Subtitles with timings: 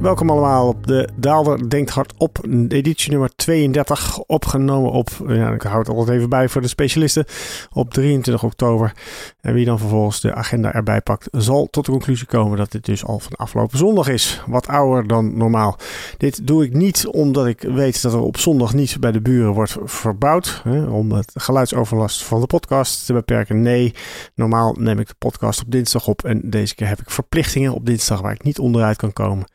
[0.00, 2.38] Welkom allemaal op de Daalder Denkt Hard op,
[2.68, 7.24] editie nummer 32, opgenomen op, ja, ik hou het altijd even bij voor de specialisten,
[7.72, 8.92] op 23 oktober.
[9.40, 12.84] En wie dan vervolgens de agenda erbij pakt, zal tot de conclusie komen dat dit
[12.84, 14.42] dus al van afgelopen zondag is.
[14.46, 15.76] Wat ouder dan normaal.
[16.16, 19.52] Dit doe ik niet omdat ik weet dat er op zondag niet bij de buren
[19.52, 23.62] wordt verbouwd, hè, om het geluidsoverlast van de podcast te beperken.
[23.62, 23.94] Nee,
[24.34, 27.86] normaal neem ik de podcast op dinsdag op en deze keer heb ik verplichtingen op
[27.86, 29.46] dinsdag waar ik niet onderuit kan komen.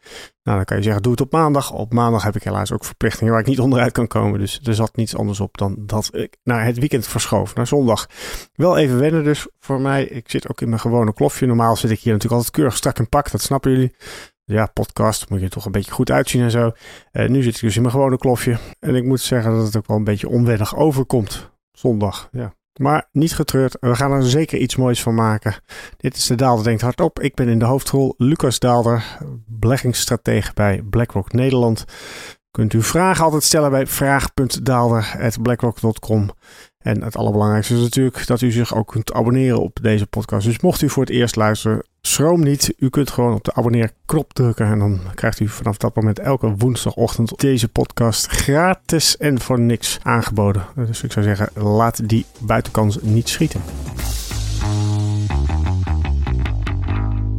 [0.45, 1.71] Nou, dan kan je zeggen, doe het op maandag.
[1.71, 4.39] Op maandag heb ik helaas ook verplichtingen waar ik niet onderuit kan komen.
[4.39, 8.09] Dus er zat niets anders op dan dat ik naar het weekend verschoof, naar zondag.
[8.53, 10.05] Wel even wennen dus voor mij.
[10.05, 11.45] Ik zit ook in mijn gewone klofje.
[11.45, 13.95] Normaal zit ik hier natuurlijk altijd keurig strak in pak, dat snappen jullie.
[14.43, 16.71] Ja, podcast moet je toch een beetje goed uitzien en zo.
[17.11, 18.57] Uh, nu zit ik dus in mijn gewone klofje.
[18.79, 21.51] En ik moet zeggen dat het ook wel een beetje onwennig overkomt.
[21.71, 22.53] Zondag, ja.
[22.79, 25.55] Maar niet getreurd, we gaan er zeker iets moois van maken.
[25.97, 27.19] Dit is de Daalder Denkt Hardop.
[27.19, 31.85] Ik ben in de hoofdrol Lucas Daalder, beleggingsstratege bij BlackRock Nederland.
[32.55, 36.29] Kunt u vragen altijd stellen bij vraag.daalder.blackrock.com.
[36.77, 40.45] En het allerbelangrijkste is natuurlijk dat u zich ook kunt abonneren op deze podcast.
[40.45, 42.73] Dus mocht u voor het eerst luisteren, schroom niet.
[42.77, 44.65] U kunt gewoon op de abonneerknop drukken.
[44.65, 49.99] En dan krijgt u vanaf dat moment elke woensdagochtend deze podcast gratis en voor niks
[50.03, 50.65] aangeboden.
[50.75, 53.61] Dus ik zou zeggen, laat die buitenkans niet schieten.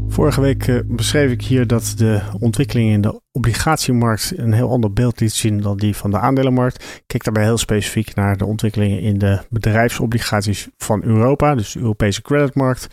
[0.09, 4.93] Vorige week uh, beschreef ik hier dat de ontwikkeling in de obligatiemarkt een heel ander
[4.93, 7.03] beeld liet zien dan die van de aandelenmarkt.
[7.07, 12.23] Keek daarbij heel specifiek naar de ontwikkelingen in de bedrijfsobligaties van Europa, dus de Europese
[12.23, 12.87] creditmarkt.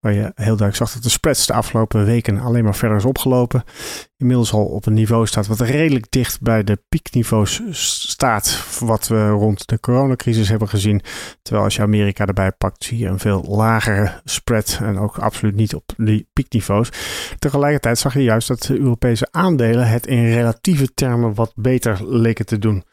[0.00, 3.04] Waar je heel duidelijk zag dat de spreads de afgelopen weken alleen maar verder is
[3.04, 3.64] opgelopen.
[4.16, 7.62] Inmiddels al op een niveau staat wat redelijk dicht bij de piekniveaus
[8.10, 8.64] staat.
[8.80, 11.02] Wat we rond de coronacrisis hebben gezien.
[11.42, 14.78] Terwijl als je Amerika erbij pakt, zie je een veel lagere spread.
[14.82, 16.88] En ook absoluut niet op die piekniveaus.
[17.38, 22.46] Tegelijkertijd zag je juist dat de Europese aandelen het in relatieve termen wat beter leken
[22.46, 22.84] te doen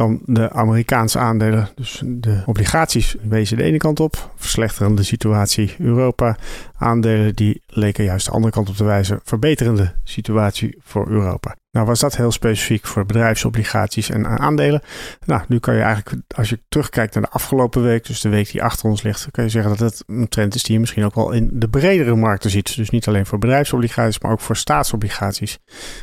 [0.00, 1.68] dan de Amerikaanse aandelen.
[1.74, 6.36] Dus de obligaties wezen de ene kant op, verslechterende situatie Europa.
[6.76, 11.56] Aandelen die leken juist de andere kant op te wijzen, verbeterende situatie voor Europa.
[11.70, 14.82] Nou was dat heel specifiek voor bedrijfsobligaties en aandelen.
[15.26, 18.50] Nou, nu kan je eigenlijk, als je terugkijkt naar de afgelopen week, dus de week
[18.50, 21.04] die achter ons ligt, kan je zeggen dat het een trend is die je misschien
[21.04, 22.76] ook wel in de bredere markten ziet.
[22.76, 25.58] Dus niet alleen voor bedrijfsobligaties, maar ook voor staatsobligaties.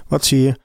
[0.08, 0.56] Wat zie je?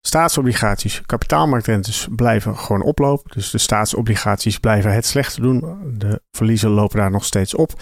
[0.00, 3.30] Staatsobligaties, kapitaalmarktrentes blijven gewoon oplopen.
[3.34, 5.78] Dus de staatsobligaties blijven het slechte doen.
[5.98, 7.72] De verliezen lopen daar nog steeds op.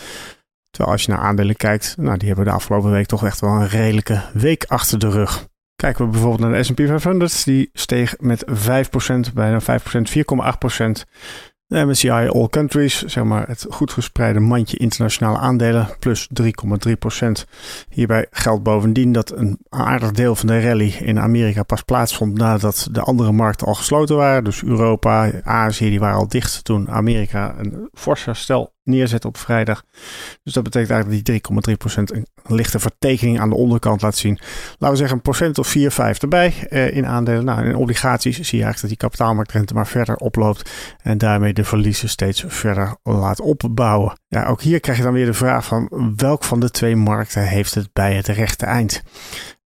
[0.71, 3.51] Terwijl als je naar aandelen kijkt, nou, die hebben de afgelopen week toch echt wel
[3.51, 5.47] een redelijke week achter de rug.
[5.77, 11.05] Kijken we bijvoorbeeld naar de S&P 500, die steeg met 5%, bijna 5%, 4,8%.
[11.69, 17.29] De MSCI All Countries, zeg maar het goed gespreide mandje internationale aandelen, plus 3,3%.
[17.89, 22.89] Hierbij geldt bovendien dat een aardig deel van de rally in Amerika pas plaatsvond nadat
[22.93, 24.45] de andere markten al gesloten waren.
[24.45, 29.83] Dus Europa, Azië, die waren al dicht toen Amerika een fors herstel neerzet op vrijdag.
[30.43, 31.41] Dus dat betekent eigenlijk die
[31.91, 34.39] 3,3% een lichte vertekening aan de onderkant laat zien.
[34.71, 37.45] Laten we zeggen een procent of 4, 5 erbij eh, in aandelen.
[37.45, 40.71] Nou, in obligaties zie je eigenlijk dat die kapitaalmarktrente maar verder oploopt
[41.03, 44.19] en daarmee de verliezen steeds verder laat opbouwen.
[44.29, 47.43] Ja, ook hier krijg je dan weer de vraag van welk van de twee markten
[47.43, 49.03] heeft het bij het rechte eind?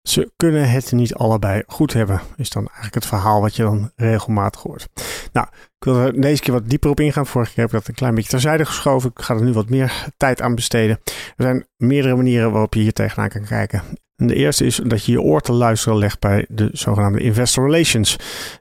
[0.03, 3.91] Ze kunnen het niet allebei goed hebben, is dan eigenlijk het verhaal wat je dan
[3.97, 4.89] regelmatig hoort.
[5.33, 5.47] Nou,
[5.79, 7.27] ik wil er deze keer wat dieper op ingaan.
[7.27, 9.11] Vorige keer heb ik dat een klein beetje terzijde geschoven.
[9.15, 11.01] Ik ga er nu wat meer tijd aan besteden.
[11.37, 13.83] Er zijn meerdere manieren waarop je hier tegenaan kan kijken.
[14.17, 17.65] En de eerste is dat je je oor te luisteren legt bij de zogenaamde investor
[17.65, 18.17] relations.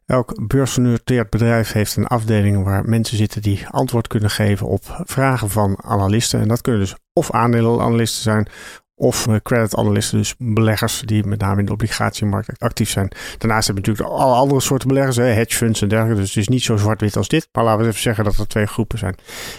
[0.05, 5.49] Elk beursgenoteerd bedrijf heeft een afdeling waar mensen zitten die antwoord kunnen geven op vragen
[5.49, 6.39] van analisten.
[6.39, 8.47] En dat kunnen dus of aandelenanalisten zijn
[9.01, 13.11] of eh, credit analisten, dus beleggers die met name in de obligatiemarkt actief zijn.
[13.37, 16.21] Daarnaast hebben we natuurlijk alle andere soorten beleggers, hedge funds en dergelijke.
[16.21, 17.49] Dus het is niet zo zwart-wit als dit.
[17.51, 19.15] Maar laten we even zeggen dat er twee groepen zijn.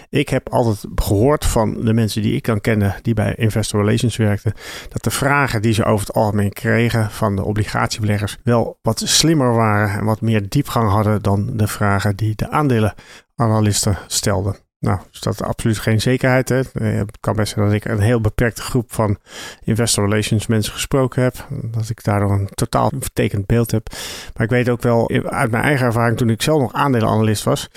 [0.09, 4.15] Ik heb altijd gehoord van de mensen die ik kan kennen, die bij Investor Relations
[4.15, 4.53] werkten,
[4.89, 9.53] dat de vragen die ze over het algemeen kregen van de obligatiebeleggers wel wat slimmer
[9.53, 14.55] waren en wat meer diepgang hadden dan de vragen die de aandelenanalisten stelden.
[14.83, 16.49] Nou, is dat absoluut geen zekerheid.
[16.49, 16.59] Hè?
[16.59, 19.17] Eh, het kan best zijn dat ik een heel beperkte groep van
[19.63, 21.47] investor relations mensen gesproken heb.
[21.49, 23.87] Dat ik daardoor een totaal vertekend beeld heb.
[24.33, 27.69] Maar ik weet ook wel uit mijn eigen ervaring toen ik zelf nog aandelenanalist was.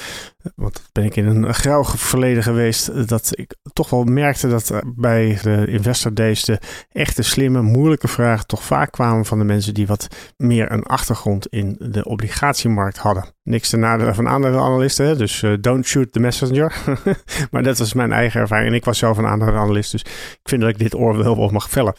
[0.55, 3.09] Want ben ik in een grauw verleden geweest.
[3.09, 6.61] Dat ik toch wel merkte dat bij de investor days de
[6.93, 11.47] echte slimme, moeilijke vragen toch vaak kwamen van de mensen die wat meer een achtergrond
[11.47, 13.25] in de obligatiemarkt hadden.
[13.43, 16.75] Niks ten nadele van andere analisten, dus don't shoot the messenger.
[17.51, 18.69] maar dat was mijn eigen ervaring.
[18.69, 21.49] En ik was zelf een aandelenanalist, dus ik vind dat ik dit oor wel, wel
[21.49, 21.95] mag vellen.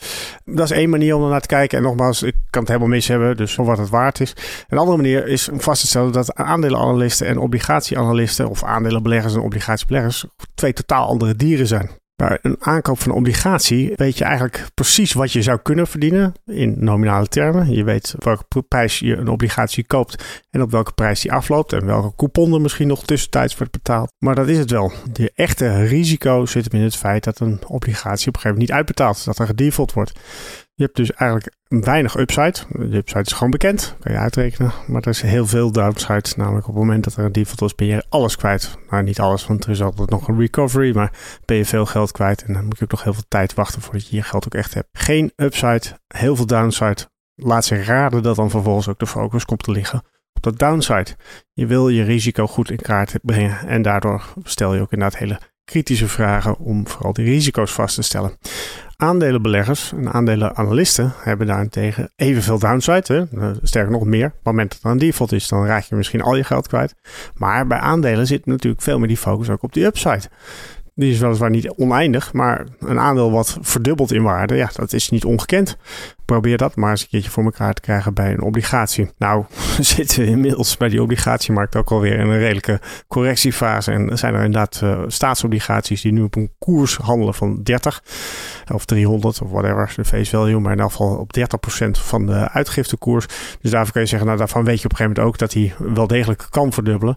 [0.46, 1.78] Dat is één manier om er naar te kijken.
[1.78, 4.36] En nogmaals, ik kan het helemaal mis hebben, dus voor wat het waard is.
[4.68, 9.42] Een andere manier is om vast te stellen dat aandelenanalisten en obligatieanalisten, of aandelenbeleggers en
[9.42, 11.90] obligatiebeleggers, twee totaal andere dieren zijn.
[12.24, 16.34] Bij een aankoop van een obligatie weet je eigenlijk precies wat je zou kunnen verdienen
[16.46, 17.72] in nominale termen.
[17.72, 21.86] Je weet welke prijs je een obligatie koopt en op welke prijs die afloopt en
[21.86, 24.12] welke coupon er misschien nog tussentijds wordt betaald.
[24.18, 24.92] Maar dat is het wel.
[25.12, 28.68] De echte risico zit hem in het feit dat een obligatie op een gegeven moment
[28.68, 30.20] niet uitbetaalt, dat er gedefault wordt.
[30.77, 32.53] Je hebt dus eigenlijk weinig upside.
[32.69, 34.71] De upside is gewoon bekend, kan je uitrekenen.
[34.88, 36.24] Maar er is heel veel downside.
[36.35, 38.77] Namelijk op het moment dat er een default is, ben je alles kwijt.
[38.89, 40.95] Nou, niet alles, want er is altijd nog een recovery.
[40.95, 41.12] Maar
[41.45, 42.44] ben je veel geld kwijt.
[42.44, 44.53] En dan moet je ook nog heel veel tijd wachten voordat je je geld ook
[44.53, 44.88] echt hebt.
[44.91, 47.07] Geen upside, heel veel downside.
[47.35, 50.03] Laat zich raden dat dan vervolgens ook de focus komt te liggen
[50.33, 51.15] op de downside.
[51.53, 53.68] Je wil je risico goed in kaart brengen.
[53.68, 58.01] En daardoor stel je ook inderdaad hele kritische vragen om vooral die risico's vast te
[58.01, 58.38] stellen.
[58.98, 63.14] Aandelenbeleggers en aandelenanalisten hebben daarentegen evenveel downside.
[63.14, 63.42] Hè?
[63.42, 64.26] Eh, sterker nog meer.
[64.26, 66.68] Op het moment dat er een default is, dan raak je misschien al je geld
[66.68, 66.96] kwijt.
[67.36, 70.22] Maar bij aandelen zit natuurlijk veel meer die focus ook op die upside.
[70.98, 75.10] Die is weliswaar niet oneindig, maar een aandeel wat verdubbelt in waarde, ja, dat is
[75.10, 75.78] niet ongekend.
[76.26, 79.10] Probeer dat maar eens een keertje voor elkaar te krijgen bij een obligatie.
[79.18, 79.46] Nou,
[79.78, 83.92] we zitten inmiddels bij die obligatiemarkt ook alweer in een redelijke correctiefase.
[83.92, 88.04] En zijn er inderdaad uh, staatsobligaties die nu op een koers handelen van 30
[88.74, 92.50] of 300 of whatever, de face value, maar in ieder geval op 30% van de
[92.50, 93.26] uitgiftekoers.
[93.62, 95.54] Dus daarvoor kun je zeggen, nou daarvan weet je op een gegeven moment ook dat
[95.54, 97.16] hij wel degelijk kan verdubbelen.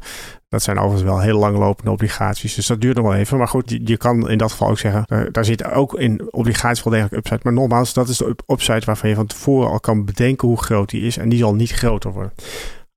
[0.50, 2.55] Dat zijn overigens wel heel langlopende obligaties.
[2.55, 3.38] Dus dat duurt nog wel even.
[3.38, 5.02] Maar goed, je, kan in dat geval ook zeggen.
[5.06, 7.41] Daar, daar zit ook in obligaties wel degelijk upside.
[7.43, 10.91] Maar nogmaals, dat is de upside waarvan je van tevoren al kan bedenken hoe groot
[10.91, 11.17] die is.
[11.17, 12.32] En die zal niet groter worden.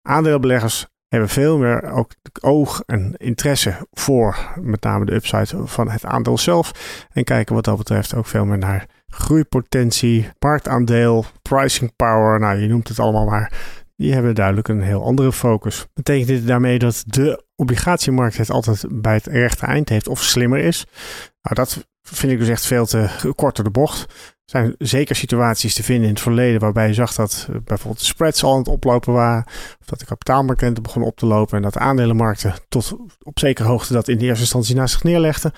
[0.02, 2.12] Aandeelbeleggers hebben veel meer ook
[2.42, 6.72] oog en interesse voor met name de upside van het aandeel zelf.
[7.12, 12.40] En kijken wat dat betreft ook veel meer naar groeipotentie, marktaandeel, pricing power.
[12.40, 13.52] Nou, je noemt het allemaal maar
[14.04, 15.86] die hebben duidelijk een heel andere focus.
[15.94, 20.60] Betekent dit daarmee dat de obligatiemarkt het altijd bij het rechte eind heeft of slimmer
[20.60, 20.86] is?
[21.42, 24.14] Nou, dat vind ik dus echt veel te kort door de bocht.
[24.46, 28.06] Zijn zeker situaties te vinden in het verleden waarbij je zag dat eh, bijvoorbeeld de
[28.06, 29.46] spreads al aan het oplopen waren.
[29.80, 33.68] Of dat de kapitaalmarkten begonnen op te lopen en dat de aandelenmarkten tot op zekere
[33.68, 35.52] hoogte dat in de eerste instantie naast zich neerlegden.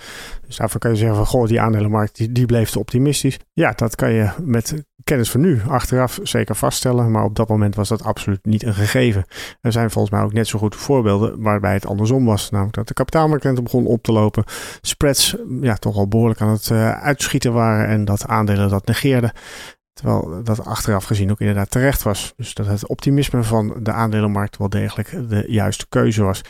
[0.47, 3.39] Dus daarvoor kan je zeggen van goh, die aandelenmarkt die, bleef te optimistisch.
[3.53, 4.73] Ja, dat kan je met
[5.05, 8.73] kennis van nu achteraf zeker vaststellen, maar op dat moment was dat absoluut niet een
[8.73, 9.25] gegeven.
[9.61, 12.87] Er zijn volgens mij ook net zo goed voorbeelden waarbij het andersom was, namelijk dat
[12.87, 14.43] de kapitaalmarkten begonnen op te lopen,
[14.81, 19.31] spreads ja, toch al behoorlijk aan het uh, uitschieten waren en dat aandelen dat negeerden.
[19.93, 22.33] Terwijl dat achteraf gezien ook inderdaad terecht was.
[22.35, 26.41] Dus dat het optimisme van de aandelenmarkt wel degelijk de juiste keuze was.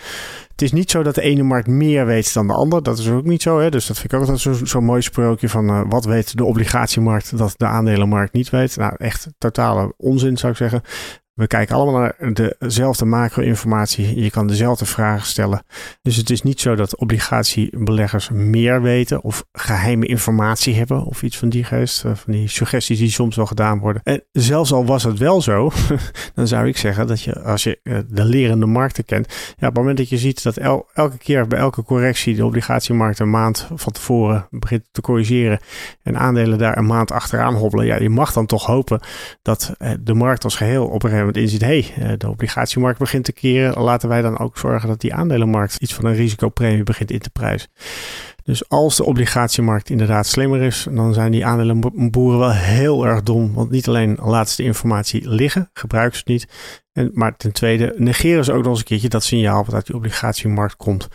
[0.47, 2.83] Het is niet zo dat de ene markt meer weet dan de ander.
[2.83, 3.59] Dat is ook niet zo.
[3.59, 3.69] Hè?
[3.69, 6.43] Dus dat vind ik ook altijd zo'n zo mooi sprookje van uh, wat weet de
[6.43, 8.77] obligatiemarkt dat de aandelenmarkt niet weet.
[8.77, 10.81] Nou, echt totale onzin zou ik zeggen.
[11.35, 14.21] We kijken allemaal naar dezelfde macro-informatie.
[14.21, 15.63] Je kan dezelfde vragen stellen.
[16.01, 21.37] Dus het is niet zo dat obligatiebeleggers meer weten of geheime informatie hebben of iets
[21.37, 22.05] van die geest.
[22.05, 24.01] Eh, van die suggesties die soms wel gedaan worden.
[24.03, 25.71] En zelfs al was het wel zo,
[26.35, 29.27] dan zou ik zeggen dat je als je eh, de lerende markten kent.
[29.27, 33.19] Ja, op het moment dat je ziet dat elke keer bij elke correctie de obligatiemarkt
[33.19, 35.59] een maand van tevoren begint te corrigeren.
[36.03, 37.85] En aandelen daar een maand achteraan hobbelen.
[37.85, 38.99] Ja, je mag dan toch hopen
[39.41, 43.23] dat eh, de markt als geheel op een moment inziet, hé, hey, de obligatiemarkt begint
[43.25, 43.81] te keren.
[43.81, 47.29] Laten wij dan ook zorgen dat die aandelenmarkt iets van een risicopremie begint in te
[47.29, 47.69] prijzen.
[48.43, 53.53] Dus als de obligatiemarkt inderdaad slimmer is, dan zijn die aandelenboeren wel heel erg dom.
[53.53, 56.47] Want niet alleen laten ze de informatie liggen, gebruiken ze het niet.
[56.91, 59.85] En, maar ten tweede negeren ze ook nog eens een keertje dat signaal wat uit
[59.85, 61.07] die obligatiemarkt komt.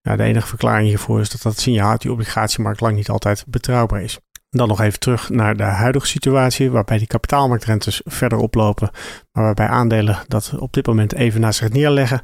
[0.00, 3.44] Ja, de enige verklaring hiervoor is dat dat signaal uit die obligatiemarkt lang niet altijd
[3.46, 4.18] betrouwbaar is.
[4.56, 8.90] Dan nog even terug naar de huidige situatie, waarbij die kapitaalmarktrentes verder oplopen,
[9.32, 12.22] maar waarbij aandelen dat op dit moment even naast zich neerleggen.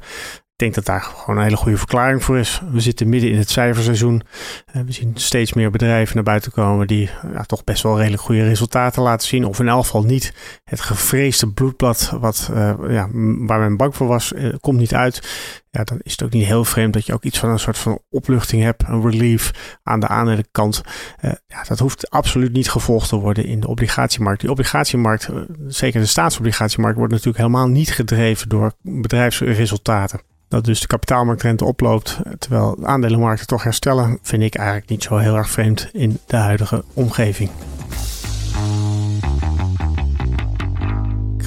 [0.61, 2.61] Denk dat daar gewoon een hele goede verklaring voor is.
[2.71, 4.21] We zitten midden in het cijferseizoen.
[4.65, 8.21] Eh, we zien steeds meer bedrijven naar buiten komen die ja, toch best wel redelijk
[8.21, 9.45] goede resultaten laten zien.
[9.45, 13.07] Of in elk geval niet het gevreesde bloedblad wat, uh, ja,
[13.45, 15.29] waar men bang voor was, uh, komt niet uit.
[15.69, 17.77] Ja, dan is het ook niet heel vreemd dat je ook iets van een soort
[17.77, 20.81] van opluchting hebt, een relief aan de aandeelkant.
[21.21, 24.41] Uh, ja, dat hoeft absoluut niet gevolgd te worden in de obligatiemarkt.
[24.41, 25.29] Die obligatiemarkt,
[25.67, 32.19] zeker de staatsobligatiemarkt, wordt natuurlijk helemaal niet gedreven door bedrijfsresultaten dat dus de kapitaalmarktrente oploopt,
[32.39, 36.35] terwijl de aandelenmarkten toch herstellen, vind ik eigenlijk niet zo heel erg vreemd in de
[36.35, 37.49] huidige omgeving.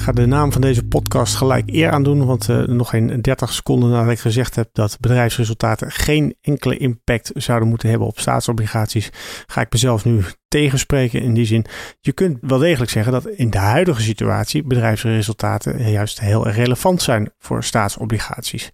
[0.05, 3.53] Ga de naam van deze podcast gelijk eer aan doen, want uh, nog geen 30
[3.53, 9.09] seconden nadat ik gezegd heb dat bedrijfsresultaten geen enkele impact zouden moeten hebben op staatsobligaties,
[9.45, 11.65] ga ik mezelf nu tegenspreken in die zin.
[11.99, 17.31] Je kunt wel degelijk zeggen dat in de huidige situatie bedrijfsresultaten juist heel relevant zijn
[17.39, 18.71] voor staatsobligaties.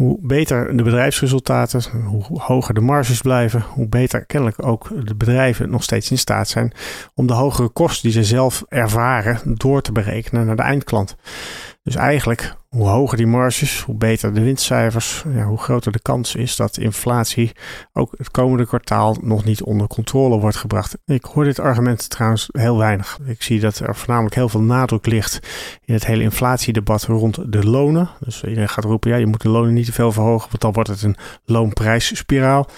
[0.00, 5.70] Hoe beter de bedrijfsresultaten, hoe hoger de marges blijven, hoe beter kennelijk ook de bedrijven
[5.70, 6.72] nog steeds in staat zijn
[7.14, 11.16] om de hogere kosten die ze zelf ervaren door te berekenen naar de eindklant.
[11.82, 16.34] Dus eigenlijk hoe hoger die marges, hoe beter de winstcijfers, ja, hoe groter de kans
[16.34, 17.52] is dat inflatie
[17.92, 20.98] ook het komende kwartaal nog niet onder controle wordt gebracht.
[21.04, 23.18] Ik hoor dit argument trouwens heel weinig.
[23.24, 25.40] Ik zie dat er voornamelijk heel veel nadruk ligt
[25.84, 28.10] in het hele inflatiedebat rond de lonen.
[28.20, 30.72] Dus iedereen gaat roepen, ja, je moet de lonen niet te veel verhogen, want dan
[30.72, 32.68] wordt het een loonprijsspiraal.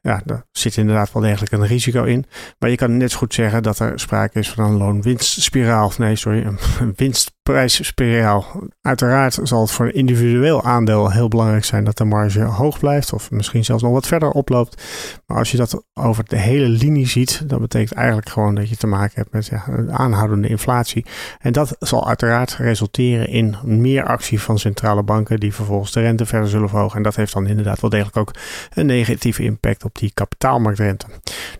[0.00, 2.26] Ja, daar zit inderdaad wel degelijk een risico in.
[2.58, 5.92] Maar je kan net zo goed zeggen dat er sprake is van een loonwinstspiraal.
[5.98, 6.44] Nee, sorry,
[6.80, 8.45] een winstprijsspiraal.
[8.80, 13.12] Uiteraard zal het voor een individueel aandeel heel belangrijk zijn dat de marge hoog blijft
[13.12, 14.82] of misschien zelfs nog wat verder oploopt.
[15.26, 18.76] Maar als je dat over de hele linie ziet, dan betekent eigenlijk gewoon dat je
[18.76, 21.06] te maken hebt met ja, aanhoudende inflatie.
[21.38, 26.26] En dat zal uiteraard resulteren in meer actie van centrale banken die vervolgens de rente
[26.26, 26.96] verder zullen verhogen.
[26.96, 28.30] En dat heeft dan inderdaad wel degelijk ook
[28.74, 31.06] een negatieve impact op die kapitaalmarktrente.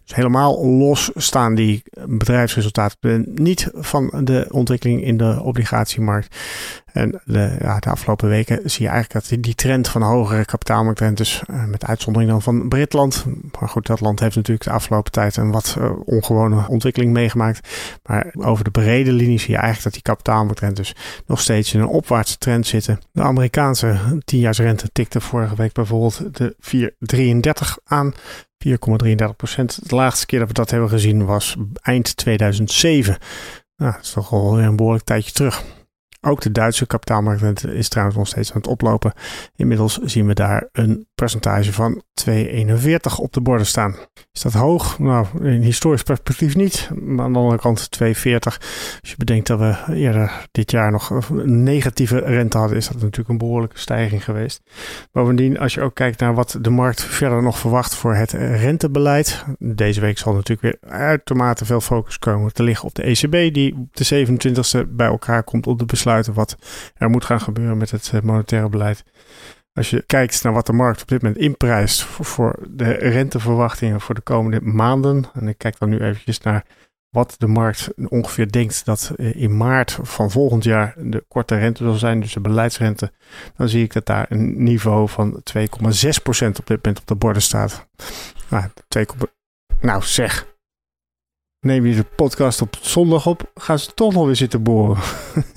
[0.05, 6.37] Dus helemaal los staan die bedrijfsresultaten niet van de ontwikkeling in de obligatiemarkt.
[6.97, 11.85] En de, afgelopen weken zie je eigenlijk dat die trend van hogere kapitaalmarktrentes, uh, met
[11.85, 13.25] uitzondering dan van Britland,
[13.59, 17.69] maar goed, dat land heeft natuurlijk de afgelopen tijd een wat uh, ongewone ontwikkeling meegemaakt.
[18.03, 20.95] Maar over de brede linie zie je eigenlijk dat die kapitaalmarktrentes
[21.27, 22.99] nog steeds in een opwaartse trend zitten.
[23.13, 23.99] De Amerikaanse
[24.35, 26.57] 10-jaarsrente tikte vorige week bijvoorbeeld de
[27.75, 28.15] 4,33 aan.
[28.67, 29.89] 4,33 procent.
[29.89, 33.17] De laatste keer dat we dat hebben gezien was eind 2007.
[33.77, 35.65] Nou, dat is toch al een behoorlijk tijdje terug.
[36.27, 39.13] Ook de Duitse kapitaalmarkt is trouwens nog steeds aan het oplopen.
[39.57, 42.35] Inmiddels zien we daar een percentage van 2,41
[43.17, 43.97] op de borden staan.
[44.33, 44.99] Is dat hoog?
[44.99, 46.91] Nou, in historisch perspectief niet.
[46.95, 48.05] Maar aan de andere kant 2,40.
[49.01, 52.95] Als je bedenkt dat we eerder dit jaar nog een negatieve rente hadden, is dat
[52.95, 54.61] natuurlijk een behoorlijke stijging geweest.
[55.13, 59.45] Bovendien, als je ook kijkt naar wat de markt verder nog verwacht voor het rentebeleid.
[59.59, 63.75] Deze week zal natuurlijk weer uitermate veel focus komen te liggen op de ECB, die
[63.75, 65.87] op de 27e bij elkaar komt om te
[66.25, 66.57] wat
[66.95, 69.05] er moet gaan gebeuren met het monetaire beleid.
[69.73, 74.15] Als je kijkt naar wat de markt op dit moment inprijst voor, de renteverwachtingen voor
[74.15, 75.25] de komende maanden.
[75.35, 76.65] En ik kijk dan nu eventjes naar
[77.11, 81.85] wat de markt ongeveer denkt dat eh, in maart van volgend jaar de korte rente
[81.85, 83.13] zal zijn, dus de beleidsrente,
[83.57, 85.67] dan zie ik dat daar een niveau van 2,6%
[86.49, 87.87] op dit moment op de borden staat.
[88.49, 89.07] Nou, 2,
[89.81, 90.56] nou zeg,
[91.67, 94.97] neem je de podcast op zondag op, gaan ze toch nog weer zitten boren.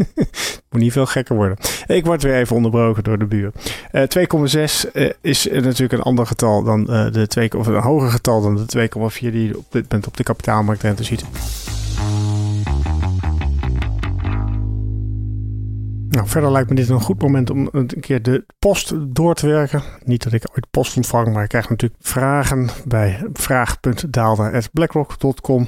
[0.70, 1.58] Moet niet veel gekker worden.
[1.88, 3.52] Ik word weer even onderbroken door de buur.
[3.92, 8.10] Uh, 2,6 uh, is natuurlijk een ander getal dan uh, de 2, of een hoger
[8.10, 11.24] getal dan de 2,4 die je op dit moment op de kapitaalmarktrente ziet.
[16.10, 19.48] Nou, verder lijkt me dit een goed moment om een keer de post door te
[19.48, 19.84] werken.
[20.04, 25.68] Niet dat ik ooit post ontvang, maar ik krijg natuurlijk vragen bij vraag.daalder.blackrock.com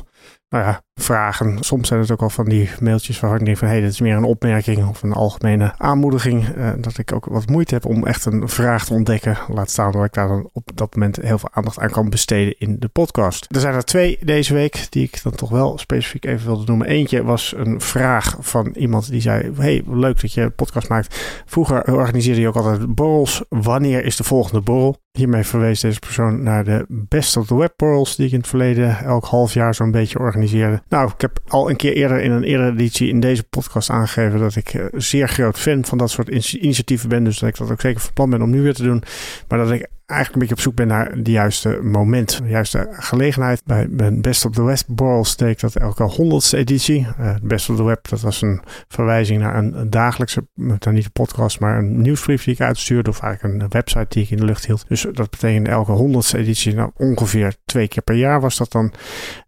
[0.52, 1.58] nou ja, vragen.
[1.60, 3.92] Soms zijn het ook al van die mailtjes waar ik denk van hé, hey, dit
[3.92, 6.58] is meer een opmerking of een algemene aanmoediging.
[6.58, 9.38] Uh, dat ik ook wat moeite heb om echt een vraag te ontdekken.
[9.48, 12.56] Laat staan dat ik daar dan op dat moment heel veel aandacht aan kan besteden
[12.58, 13.48] in de podcast.
[13.50, 16.88] Er zijn er twee deze week die ik dan toch wel specifiek even wilde noemen.
[16.88, 21.44] Eentje was een vraag van iemand die zei: Hey, leuk dat je podcast maakt.
[21.46, 23.44] Vroeger organiseerde je ook altijd borrels.
[23.50, 25.00] Wanneer is de volgende borrel?
[25.12, 28.48] Hiermee verwees deze persoon naar de Best of the Web borrels die ik in het
[28.48, 30.81] verleden elk half jaar zo'n beetje organiseerde.
[30.90, 34.40] Nou, ik heb al een keer eerder in een eerdere editie in deze podcast aangegeven
[34.40, 37.24] dat ik uh, zeer groot fan van dat soort initiatieven ben.
[37.24, 39.04] Dus dat ik dat ook zeker van plan ben om nu weer te doen.
[39.48, 42.88] Maar dat ik eigenlijk een beetje op zoek ben naar de juiste moment, de juiste
[42.92, 43.62] gelegenheid.
[43.66, 47.08] Bij mijn Best of the West Borrels deed ik dat elke honderdste editie.
[47.20, 51.12] Uh, Best of the Web, dat was een verwijzing naar een, dagelijkse, dan niet een
[51.12, 53.10] podcast, maar een nieuwsbrief die ik uitstuurde.
[53.10, 54.86] Of eigenlijk een website die ik in de lucht hield.
[54.88, 58.94] Dus dat betekent elke honderdste editie, nou ongeveer twee keer per jaar was dat dan.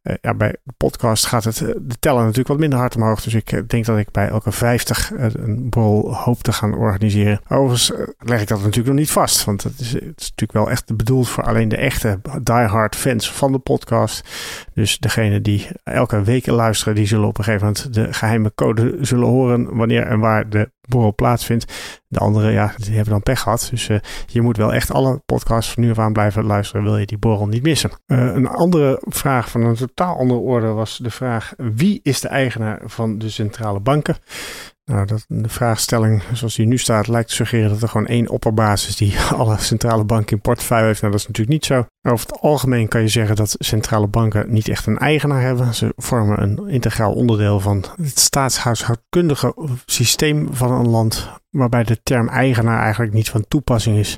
[0.03, 3.21] Uh, ja, bij de podcast gaat het de teller natuurlijk wat minder hard omhoog.
[3.21, 7.41] Dus ik denk dat ik bij elke 50 een borrel hoop te gaan organiseren.
[7.47, 10.69] Overigens leg ik dat natuurlijk nog niet vast, want het is, het is natuurlijk wel
[10.69, 14.29] echt bedoeld voor alleen de echte diehard fans van de podcast.
[14.73, 18.97] Dus degene die elke week luisteren, die zullen op een gegeven moment de geheime code
[19.01, 21.73] zullen horen wanneer en waar de borrel plaatsvindt.
[22.07, 23.67] De andere, ja, die hebben dan pech gehad.
[23.69, 23.97] Dus uh,
[24.27, 26.83] je moet wel echt alle podcasts van nu af aan blijven luisteren.
[26.83, 27.91] Wil je die borrel niet missen?
[28.07, 32.27] Uh, een andere vraag van een totaal andere orde was de vraag: wie is de
[32.27, 34.15] eigenaar van de centrale banken?
[34.85, 38.29] Nou, dat, de vraagstelling zoals die nu staat lijkt te suggereren dat er gewoon één
[38.29, 41.01] opperbasis die alle centrale banken in portefeuille heeft.
[41.01, 41.85] Nou, dat is natuurlijk niet zo.
[42.01, 45.73] Over het algemeen kan je zeggen dat centrale banken niet echt een eigenaar hebben.
[45.73, 52.27] Ze vormen een integraal onderdeel van het staatshuishoudkundige systeem van een land, waarbij de term
[52.27, 54.17] eigenaar eigenlijk niet van toepassing is.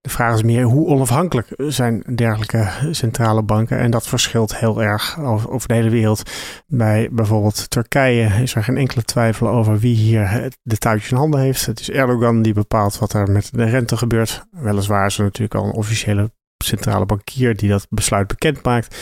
[0.00, 3.78] De vraag is meer hoe onafhankelijk zijn dergelijke centrale banken.
[3.78, 6.30] En dat verschilt heel erg over, de hele wereld.
[6.66, 11.40] Bij bijvoorbeeld Turkije is er geen enkele twijfel over wie hier de touwtjes in handen
[11.40, 11.66] heeft.
[11.66, 14.44] Het is Erdogan die bepaalt wat er met de rente gebeurt.
[14.50, 16.30] Weliswaar is er natuurlijk al een officiële
[16.64, 18.96] centrale bankier die dat besluit bekend maakt.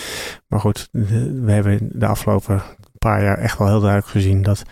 [0.47, 2.63] Maar goed, we hebben de afgelopen
[2.99, 4.63] paar jaar echt wel heel duidelijk gezien dat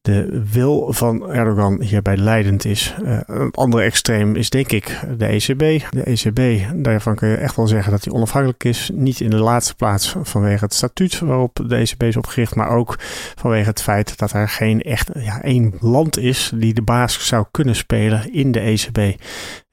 [0.00, 2.94] de wil van Erdogan hierbij leidend is.
[3.02, 5.84] Uh, een andere extreem is denk ik de ECB.
[5.90, 8.90] De ECB, daarvan kun je echt wel zeggen dat die onafhankelijk is.
[8.94, 12.96] Niet in de laatste plaats vanwege het statuut waarop de ECB is opgericht, maar ook
[13.34, 17.46] vanwege het feit dat er geen echt ja, één land is die de baas zou
[17.50, 19.20] kunnen spelen in de ECB.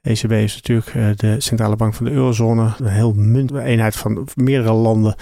[0.08, 4.28] ECB is natuurlijk eh, de centrale bank van de eurozone, een heel munt, eenheid van
[4.36, 5.16] meerdere landen.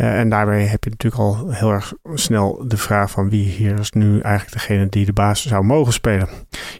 [0.00, 3.78] Uh, en daarbij heb je natuurlijk al heel erg snel de vraag van wie hier
[3.78, 6.28] is nu eigenlijk degene die de baas zou mogen spelen.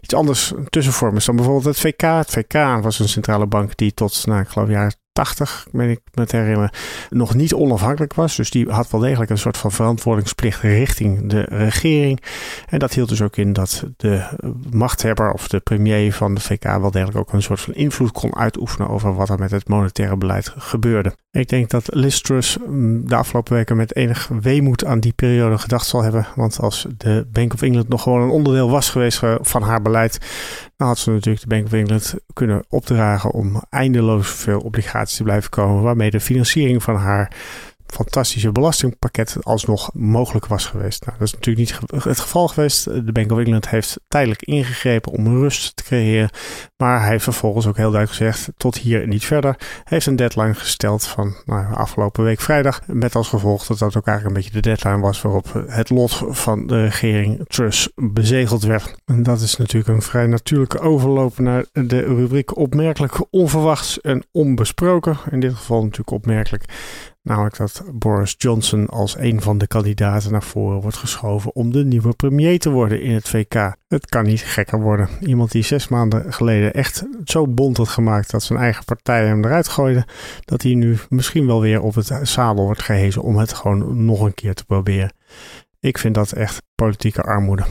[0.01, 2.01] Iets anders, tussenvorm is dan bijvoorbeeld het VK.
[2.01, 5.99] Het VK was een centrale bank die tot, nou, ik geloof, jaar 80, ben ik
[6.13, 6.71] me te herinneren,
[7.09, 8.35] nog niet onafhankelijk was.
[8.35, 12.21] Dus die had wel degelijk een soort van verantwoordingsplicht richting de regering.
[12.69, 14.23] En dat hield dus ook in dat de
[14.71, 18.35] machthebber of de premier van de VK wel degelijk ook een soort van invloed kon
[18.35, 21.13] uitoefenen over wat er met het monetaire beleid gebeurde.
[21.31, 25.57] Ik denk dat Liz Truss mm, de afgelopen weken met enig weemoed aan die periode
[25.57, 26.27] gedacht zal hebben.
[26.35, 30.17] Want als de Bank of England nog gewoon een onderdeel was geweest van haar beleid,
[30.87, 35.49] had ze natuurlijk de Bank of England kunnen opdragen om eindeloos veel obligaties te blijven
[35.49, 37.35] komen, waarmee de financiering van haar
[37.91, 41.05] fantastische belastingpakket alsnog mogelijk was geweest.
[41.05, 42.83] Nou, dat is natuurlijk niet het geval geweest.
[42.83, 46.29] De Bank of England heeft tijdelijk ingegrepen om rust te creëren.
[46.77, 49.55] Maar hij heeft vervolgens ook heel duidelijk gezegd: tot hier en niet verder.
[49.57, 52.81] Hij heeft een deadline gesteld van nou, afgelopen week vrijdag.
[52.87, 56.23] Met als gevolg dat dat ook eigenlijk een beetje de deadline was waarop het lot
[56.27, 58.95] van de regering Truss bezegeld werd.
[59.05, 65.17] En dat is natuurlijk een vrij natuurlijke overloop naar de rubriek opmerkelijk onverwachts en onbesproken.
[65.31, 66.65] In dit geval natuurlijk opmerkelijk
[67.23, 71.85] Namelijk dat Boris Johnson als een van de kandidaten naar voren wordt geschoven om de
[71.85, 73.75] nieuwe premier te worden in het VK.
[73.87, 75.09] Het kan niet gekker worden.
[75.19, 79.45] Iemand die zes maanden geleden echt zo bond had gemaakt dat zijn eigen partij hem
[79.45, 80.05] eruit gooide,
[80.45, 84.21] dat hij nu misschien wel weer op het zadel wordt gehezen om het gewoon nog
[84.21, 85.13] een keer te proberen.
[85.79, 87.65] Ik vind dat echt politieke armoede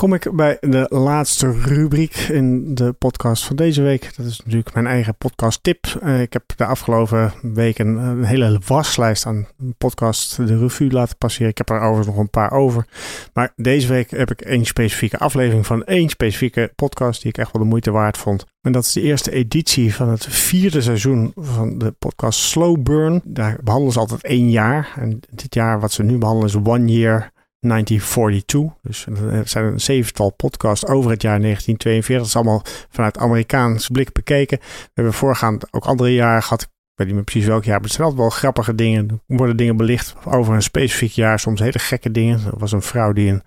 [0.00, 4.16] kom ik bij de laatste rubriek in de podcast van deze week.
[4.16, 5.86] Dat is natuurlijk mijn eigen podcast tip.
[6.02, 9.46] Uh, ik heb de afgelopen weken een hele waslijst aan
[9.78, 11.48] podcast de revue laten passeren.
[11.48, 12.86] Ik heb er overigens nog een paar over.
[13.32, 17.52] Maar deze week heb ik één specifieke aflevering van één specifieke podcast die ik echt
[17.52, 18.46] wel de moeite waard vond.
[18.62, 23.20] En dat is de eerste editie van het vierde seizoen van de podcast Slow Burn.
[23.24, 24.92] Daar behandelen ze altijd één jaar.
[24.96, 28.78] En dit jaar wat ze nu behandelen is One Year 1942.
[28.82, 32.16] Dus er zijn een zevental podcasts over het jaar 1942.
[32.16, 34.58] Dat is allemaal vanuit Amerikaans blik bekeken.
[34.58, 36.62] We hebben voorgaand ook andere jaren gehad.
[36.62, 39.08] Ik weet niet meer precies welk jaar, maar het zijn altijd wel grappige dingen.
[39.26, 42.38] Er worden dingen belicht over een specifiek jaar, soms hele gekke dingen.
[42.46, 43.42] Er was een vrouw die een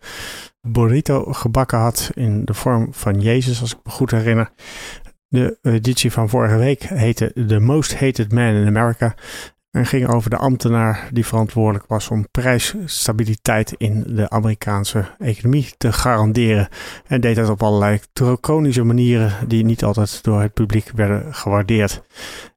[0.61, 4.51] burrito gebakken had in de vorm van Jezus, als ik me goed herinner.
[5.27, 9.15] De editie van vorige week heette The Most Hated Man in America.
[9.73, 15.91] En ging over de ambtenaar die verantwoordelijk was om prijsstabiliteit in de Amerikaanse economie te
[15.93, 16.67] garanderen.
[17.07, 22.01] En deed dat op allerlei draconische manieren die niet altijd door het publiek werden gewaardeerd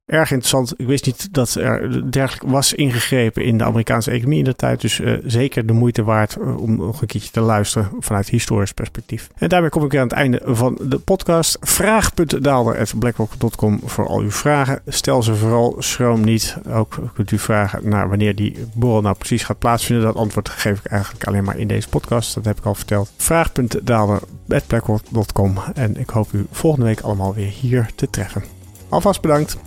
[0.07, 0.75] erg interessant.
[0.77, 4.81] Ik wist niet dat er dergelijk was ingegrepen in de Amerikaanse economie in de tijd.
[4.81, 8.73] Dus uh, zeker de moeite waard uh, om nog een keertje te luisteren vanuit historisch
[8.73, 9.31] perspectief.
[9.39, 11.59] En daarmee kom ik weer aan het einde van de podcast.
[11.61, 14.81] Vraag.daalder.blackrock.com voor al uw vragen.
[14.87, 16.57] Stel ze vooral, schroom niet.
[16.69, 20.05] Ook kunt u vragen naar wanneer die borrel nou precies gaat plaatsvinden.
[20.05, 22.35] Dat antwoord geef ik eigenlijk alleen maar in deze podcast.
[22.35, 23.11] Dat heb ik al verteld.
[23.17, 28.45] Vraag.daalder.blackrock.com En ik hoop u volgende week allemaal weer hier te treffen.
[28.89, 29.59] Alvast bedankt.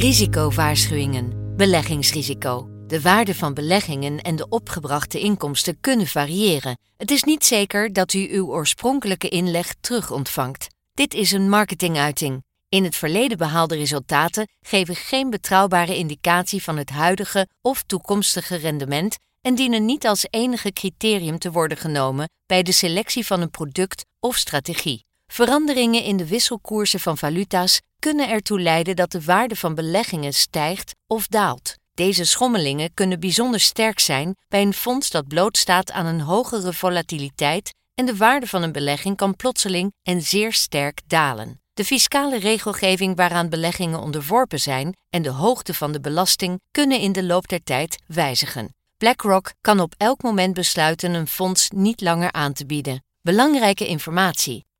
[0.00, 1.56] Risicowaarschuwingen.
[1.56, 2.68] Beleggingsrisico.
[2.86, 6.78] De waarde van beleggingen en de opgebrachte inkomsten kunnen variëren.
[6.96, 10.66] Het is niet zeker dat u uw oorspronkelijke inleg terug ontvangt.
[10.92, 12.44] Dit is een marketinguiting.
[12.68, 19.16] In het verleden behaalde resultaten geven geen betrouwbare indicatie van het huidige of toekomstige rendement
[19.40, 24.04] en dienen niet als enige criterium te worden genomen bij de selectie van een product
[24.20, 25.08] of strategie.
[25.32, 30.94] Veranderingen in de wisselkoersen van valuta's kunnen ertoe leiden dat de waarde van beleggingen stijgt
[31.06, 31.74] of daalt.
[31.94, 37.74] Deze schommelingen kunnen bijzonder sterk zijn bij een fonds dat blootstaat aan een hogere volatiliteit
[37.94, 41.60] en de waarde van een belegging kan plotseling en zeer sterk dalen.
[41.74, 47.12] De fiscale regelgeving waaraan beleggingen onderworpen zijn en de hoogte van de belasting kunnen in
[47.12, 48.74] de loop der tijd wijzigen.
[48.96, 53.04] BlackRock kan op elk moment besluiten een fonds niet langer aan te bieden.
[53.22, 54.68] Belangrijke informatie.